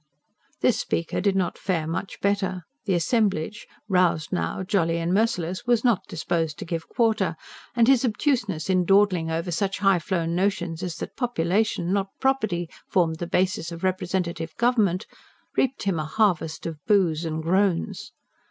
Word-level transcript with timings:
This 0.61 0.79
speaker 0.79 1.21
did 1.21 1.35
not 1.35 1.59
fare 1.59 1.85
much 1.85 2.21
better. 2.21 2.63
The 2.85 2.95
assemblage, 2.95 3.67
roused 3.87 4.33
now, 4.33 4.63
jolly 4.63 4.97
and 4.97 5.13
merciless, 5.13 5.67
was 5.67 5.83
not 5.83 6.07
disposed 6.07 6.57
to 6.57 6.65
give 6.65 6.89
quarter; 6.89 7.35
and 7.75 7.87
his 7.87 8.03
obtuseness 8.03 8.67
in 8.67 8.83
dawdling 8.83 9.29
over 9.29 9.51
such 9.51 9.77
high 9.77 9.99
flown 9.99 10.33
notions 10.35 10.81
as 10.81 10.95
that 10.95 11.15
population, 11.15 11.93
not 11.93 12.07
property, 12.19 12.67
formed 12.89 13.19
the 13.19 13.27
basis 13.27 13.71
of 13.71 13.83
representative 13.83 14.55
government, 14.57 15.05
reaped 15.55 15.83
him 15.83 15.99
a 15.99 16.05
harvest 16.05 16.65
of 16.65 16.79
boos 16.87 17.23
and 17.23 17.43
groans. 17.43 18.11